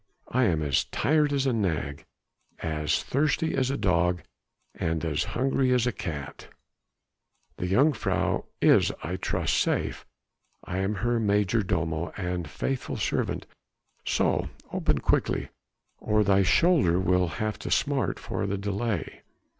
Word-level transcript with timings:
I 0.29 0.45
am 0.45 0.63
as 0.63 0.85
tired 0.85 1.31
as 1.31 1.45
a 1.45 1.53
nag, 1.53 2.05
as 2.57 3.03
thirsty 3.03 3.53
as 3.53 3.69
a 3.69 3.77
dog 3.77 4.23
and 4.73 5.05
as 5.05 5.23
hungry 5.37 5.71
as 5.71 5.85
a 5.85 5.91
cat. 5.91 6.47
The 7.57 7.67
jongejuffrouw 7.67 8.45
is 8.63 8.91
I 9.03 9.17
trust 9.17 9.53
safe: 9.59 10.07
I 10.63 10.79
am 10.79 10.95
her 11.05 11.19
major 11.19 11.61
domo 11.61 12.09
and 12.17 12.49
faithful 12.49 12.97
servant, 12.97 13.45
so 14.03 14.49
open 14.73 15.01
quickly, 15.01 15.49
or 15.99 16.23
thy 16.23 16.41
shoulder 16.41 16.99
will 16.99 17.27
have 17.37 17.59
to 17.59 17.69
smart 17.69 18.17
for 18.17 18.47
the 18.47 18.57
delay." 18.57 19.21